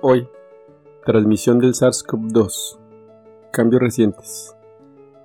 [0.00, 0.28] Hoy,
[1.04, 2.78] transmisión del SARS-CoV-2.
[3.52, 4.54] Cambios recientes.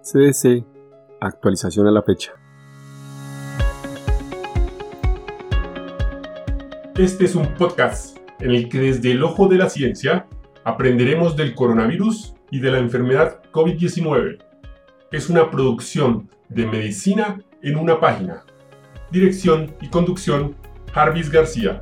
[0.01, 0.65] CDC,
[1.21, 2.33] actualización a la fecha.
[6.97, 10.25] Este es un podcast en el que desde el ojo de la ciencia
[10.63, 14.43] aprenderemos del coronavirus y de la enfermedad COVID-19.
[15.11, 18.43] Es una producción de medicina en una página.
[19.11, 20.55] Dirección y conducción,
[20.93, 21.79] Jarvis García.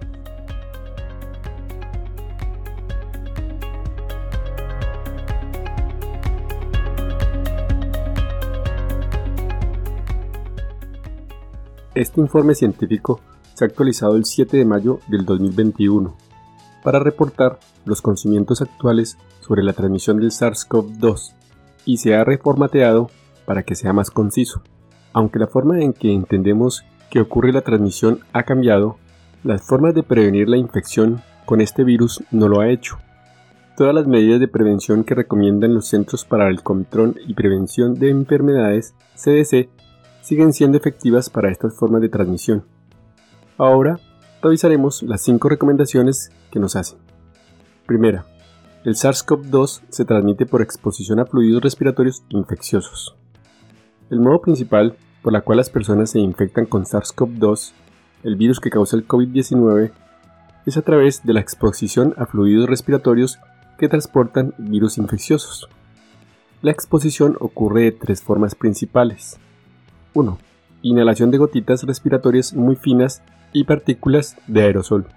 [12.02, 13.22] Este informe científico
[13.54, 16.18] se ha actualizado el 7 de mayo del 2021
[16.84, 21.36] para reportar los conocimientos actuales sobre la transmisión del SARS-CoV-2
[21.86, 23.12] y se ha reformateado
[23.46, 24.64] para que sea más conciso.
[25.14, 28.98] Aunque la forma en que entendemos que ocurre la transmisión ha cambiado,
[29.44, 32.98] las formas de prevenir la infección con este virus no lo ha hecho.
[33.78, 38.10] Todas las medidas de prevención que recomiendan los Centros para el Control y Prevención de
[38.10, 39.70] Enfermedades, CDC,
[40.22, 42.64] siguen siendo efectivas para estas formas de transmisión.
[43.58, 44.00] Ahora
[44.42, 47.00] revisaremos las 5 recomendaciones que nos hacen.
[47.86, 48.26] Primera,
[48.84, 53.16] el SARS-CoV-2 se transmite por exposición a fluidos respiratorios infecciosos.
[54.10, 57.74] El modo principal por la cual las personas se infectan con SARS-CoV-2,
[58.24, 59.92] el virus que causa el COVID-19,
[60.66, 63.40] es a través de la exposición a fluidos respiratorios
[63.78, 65.68] que transportan virus infecciosos.
[66.62, 69.40] La exposición ocurre de tres formas principales.
[70.14, 70.38] 1.
[70.82, 73.22] Inhalación de gotitas respiratorias muy finas
[73.54, 75.08] y partículas de aerosol.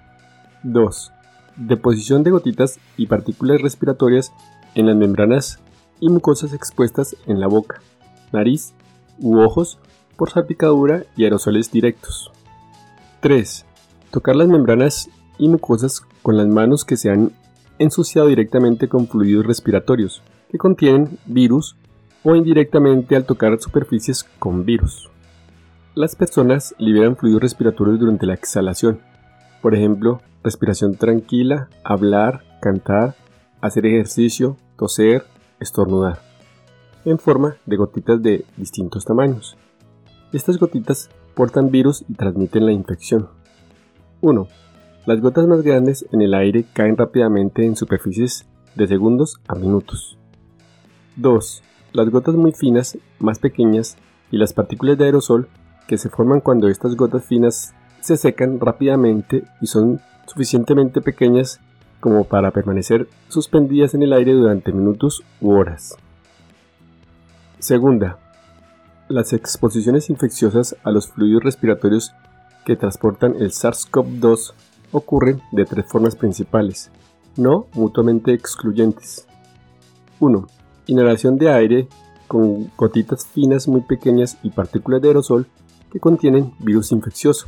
[0.62, 1.12] 2.
[1.56, 4.32] Deposición de gotitas y partículas respiratorias
[4.74, 5.60] en las membranas
[6.00, 7.80] y mucosas expuestas en la boca,
[8.32, 8.74] nariz
[9.18, 9.78] u ojos
[10.16, 12.30] por salpicadura y aerosoles directos.
[13.20, 13.64] 3.
[14.10, 17.32] Tocar las membranas y mucosas con las manos que se han
[17.78, 21.76] ensuciado directamente con fluidos respiratorios que contienen virus
[22.24, 25.10] o indirectamente al tocar superficies con virus.
[25.94, 29.00] Las personas liberan fluidos respiratorios durante la exhalación,
[29.62, 33.14] por ejemplo, respiración tranquila, hablar, cantar,
[33.60, 35.24] hacer ejercicio, toser,
[35.60, 36.18] estornudar,
[37.04, 39.56] en forma de gotitas de distintos tamaños.
[40.32, 43.28] Estas gotitas portan virus y transmiten la infección.
[44.20, 44.48] 1.
[45.06, 50.18] Las gotas más grandes en el aire caen rápidamente en superficies de segundos a minutos.
[51.16, 51.62] 2.
[51.94, 53.96] Las gotas muy finas, más pequeñas,
[54.32, 55.48] y las partículas de aerosol
[55.86, 61.60] que se forman cuando estas gotas finas se secan rápidamente y son suficientemente pequeñas
[62.00, 65.96] como para permanecer suspendidas en el aire durante minutos u horas.
[67.60, 68.18] Segunda,
[69.06, 72.12] las exposiciones infecciosas a los fluidos respiratorios
[72.64, 74.52] que transportan el SARS-CoV-2
[74.90, 76.90] ocurren de tres formas principales,
[77.36, 79.28] no mutuamente excluyentes.
[80.18, 81.88] 1 inhalación de aire
[82.28, 85.46] con gotitas finas muy pequeñas y partículas de aerosol
[85.92, 87.46] que contienen virus infeccioso.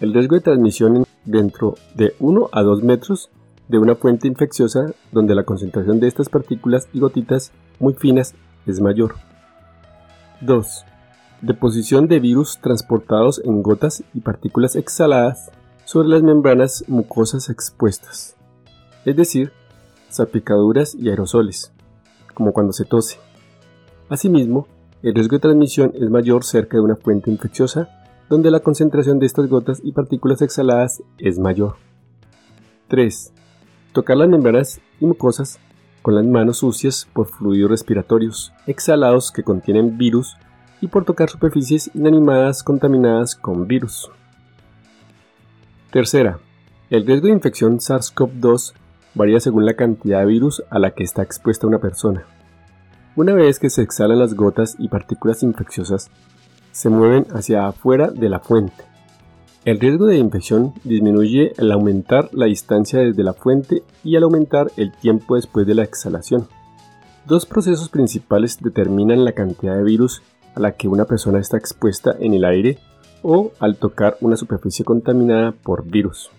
[0.00, 3.30] El riesgo de transmisión dentro de 1 a 2 metros
[3.68, 8.34] de una fuente infecciosa donde la concentración de estas partículas y gotitas muy finas
[8.66, 9.14] es mayor.
[10.40, 10.84] 2.
[11.42, 15.50] Deposición de virus transportados en gotas y partículas exhaladas
[15.84, 18.36] sobre las membranas mucosas expuestas,
[19.04, 19.52] es decir,
[20.08, 21.73] salpicaduras y aerosoles
[22.34, 23.18] como cuando se tose.
[24.08, 24.66] Asimismo,
[25.02, 27.88] el riesgo de transmisión es mayor cerca de una fuente infecciosa,
[28.28, 31.76] donde la concentración de estas gotas y partículas exhaladas es mayor.
[32.88, 33.32] 3.
[33.92, 35.58] Tocar las membranas y mucosas
[36.02, 40.36] con las manos sucias por fluidos respiratorios exhalados que contienen virus
[40.80, 44.10] y por tocar superficies inanimadas contaminadas con virus.
[45.90, 46.38] Tercera,
[46.90, 48.74] el riesgo de infección SARS-CoV-2
[49.14, 52.24] varía según la cantidad de virus a la que está expuesta una persona.
[53.16, 56.10] Una vez que se exhalan las gotas y partículas infecciosas,
[56.72, 58.84] se mueven hacia afuera de la fuente.
[59.64, 64.70] El riesgo de infección disminuye al aumentar la distancia desde la fuente y al aumentar
[64.76, 66.48] el tiempo después de la exhalación.
[67.24, 70.22] Dos procesos principales determinan la cantidad de virus
[70.54, 72.78] a la que una persona está expuesta en el aire
[73.22, 76.30] o al tocar una superficie contaminada por virus.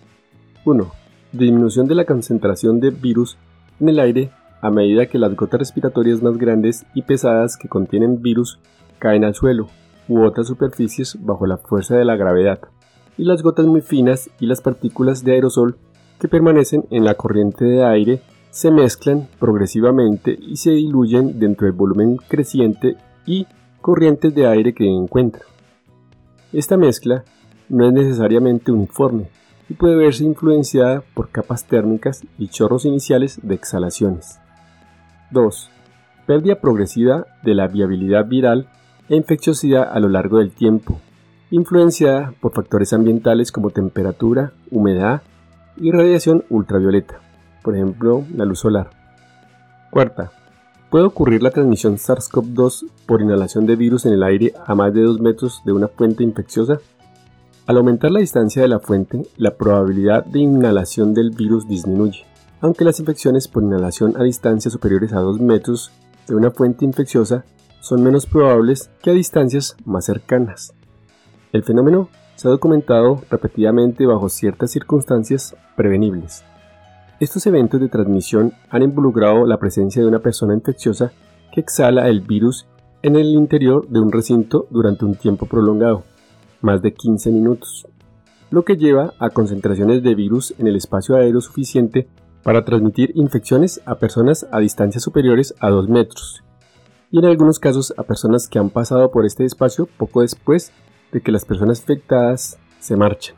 [0.64, 1.05] 1
[1.36, 3.36] disminución de la concentración de virus
[3.80, 4.30] en el aire
[4.60, 8.58] a medida que las gotas respiratorias más grandes y pesadas que contienen virus
[8.98, 9.68] caen al suelo
[10.08, 12.60] u otras superficies bajo la fuerza de la gravedad,
[13.18, 15.76] y las gotas muy finas y las partículas de aerosol
[16.20, 21.76] que permanecen en la corriente de aire se mezclan progresivamente y se diluyen dentro del
[21.76, 22.96] volumen creciente
[23.26, 23.46] y
[23.80, 25.44] corrientes de aire que encuentran.
[26.52, 27.24] Esta mezcla
[27.68, 29.28] no es necesariamente uniforme,
[29.68, 34.38] y puede verse influenciada por capas térmicas y chorros iniciales de exhalaciones.
[35.30, 35.70] 2.
[36.26, 38.68] Pérdida progresiva de la viabilidad viral
[39.08, 41.00] e infecciosidad a lo largo del tiempo,
[41.50, 45.22] influenciada por factores ambientales como temperatura, humedad
[45.76, 47.20] y radiación ultravioleta,
[47.62, 48.90] por ejemplo la luz solar.
[49.90, 50.32] Cuarta,
[50.90, 55.02] puede ocurrir la transmisión SARS-CoV-2 por inhalación de virus en el aire a más de
[55.02, 56.78] 2 metros de una fuente infecciosa.
[57.66, 62.24] Al aumentar la distancia de la fuente, la probabilidad de inhalación del virus disminuye,
[62.60, 65.90] aunque las infecciones por inhalación a distancias superiores a 2 metros
[66.28, 67.44] de una fuente infecciosa
[67.80, 70.74] son menos probables que a distancias más cercanas.
[71.52, 76.44] El fenómeno se ha documentado repetidamente bajo ciertas circunstancias prevenibles.
[77.18, 81.10] Estos eventos de transmisión han involucrado la presencia de una persona infecciosa
[81.52, 82.68] que exhala el virus
[83.02, 86.04] en el interior de un recinto durante un tiempo prolongado,
[86.60, 87.86] más de 15 minutos,
[88.50, 92.08] lo que lleva a concentraciones de virus en el espacio aéreo suficiente
[92.42, 96.44] para transmitir infecciones a personas a distancias superiores a 2 metros,
[97.10, 100.72] y en algunos casos a personas que han pasado por este espacio poco después
[101.12, 103.36] de que las personas infectadas se marchan.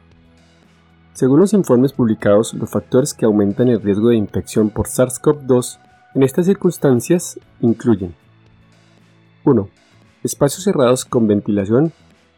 [1.15, 5.79] Según los informes publicados, los factores que aumentan el riesgo de infección por SARS-CoV-2
[6.15, 8.15] en estas circunstancias incluyen
[9.45, 9.69] 1.
[10.23, 11.93] Espacios cerrados con ventilación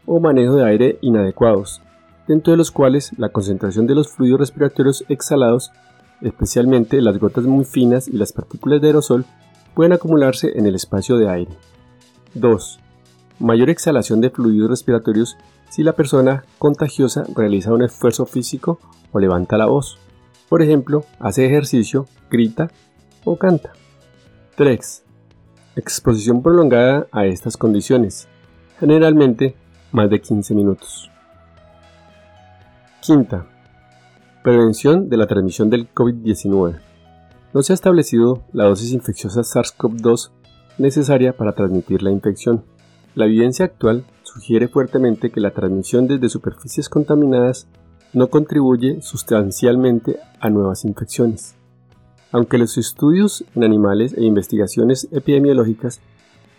[0.05, 1.81] o manejo de aire inadecuados,
[2.27, 5.71] dentro de los cuales la concentración de los fluidos respiratorios exhalados,
[6.21, 9.25] especialmente las gotas muy finas y las partículas de aerosol,
[9.73, 11.51] pueden acumularse en el espacio de aire.
[12.33, 12.79] 2
[13.41, 15.37] mayor exhalación de fluidos respiratorios
[15.69, 18.79] si la persona contagiosa realiza un esfuerzo físico
[19.11, 19.97] o levanta la voz.
[20.49, 22.69] Por ejemplo, hace ejercicio, grita
[23.23, 23.73] o canta.
[24.55, 25.03] 3.
[25.75, 28.27] Exposición prolongada a estas condiciones,
[28.79, 29.55] generalmente
[29.91, 31.11] más de 15 minutos.
[33.01, 33.45] Quinta.
[34.43, 36.79] Prevención de la transmisión del COVID-19.
[37.53, 40.31] No se ha establecido la dosis infecciosa SARS-CoV-2
[40.77, 42.63] necesaria para transmitir la infección.
[43.13, 47.67] La evidencia actual sugiere fuertemente que la transmisión desde superficies contaminadas
[48.13, 51.55] no contribuye sustancialmente a nuevas infecciones.
[52.31, 56.01] Aunque los estudios en animales e investigaciones epidemiológicas,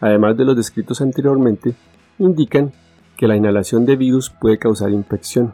[0.00, 1.74] además de los descritos anteriormente,
[2.18, 2.72] indican
[3.22, 5.52] que la inhalación de virus puede causar infección.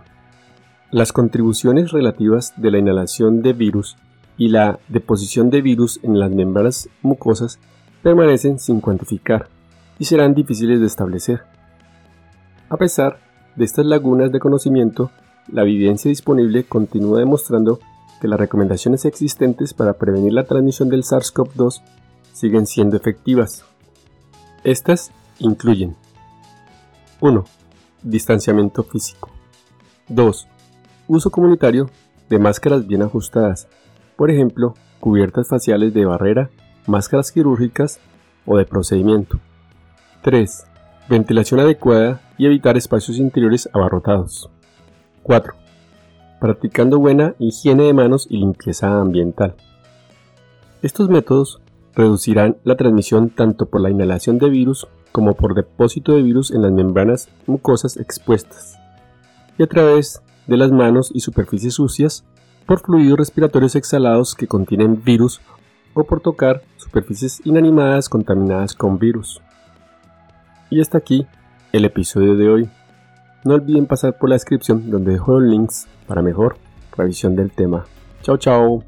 [0.90, 3.98] Las contribuciones relativas de la inhalación de virus
[4.38, 7.58] y la deposición de virus en las membranas mucosas
[8.02, 9.50] permanecen sin cuantificar
[9.98, 11.42] y serán difíciles de establecer.
[12.70, 13.18] A pesar
[13.54, 15.10] de estas lagunas de conocimiento,
[15.52, 17.80] la evidencia disponible continúa demostrando
[18.18, 21.82] que las recomendaciones existentes para prevenir la transmisión del SARS-CoV-2
[22.32, 23.66] siguen siendo efectivas.
[24.64, 25.96] Estas incluyen
[27.20, 27.44] 1.
[28.02, 29.30] Distanciamiento físico.
[30.08, 30.46] 2.
[31.08, 31.90] Uso comunitario
[32.28, 33.66] de máscaras bien ajustadas,
[34.16, 36.50] por ejemplo, cubiertas faciales de barrera,
[36.86, 37.98] máscaras quirúrgicas
[38.46, 39.40] o de procedimiento.
[40.22, 40.64] 3.
[41.08, 44.48] Ventilación adecuada y evitar espacios interiores abarrotados.
[45.24, 45.54] 4.
[46.40, 49.56] Practicando buena higiene de manos y limpieza ambiental.
[50.82, 51.60] Estos métodos
[51.96, 56.62] reducirán la transmisión tanto por la inhalación de virus como por depósito de virus en
[56.62, 58.78] las membranas mucosas expuestas
[59.58, 62.24] y a través de las manos y superficies sucias
[62.66, 65.40] por fluidos respiratorios exhalados que contienen virus
[65.94, 69.40] o por tocar superficies inanimadas contaminadas con virus.
[70.70, 71.26] Y hasta aquí
[71.72, 72.70] el episodio de hoy.
[73.44, 76.56] No olviden pasar por la descripción donde dejo los links para mejor
[76.96, 77.86] revisión del tema.
[78.22, 78.87] Chao, chao.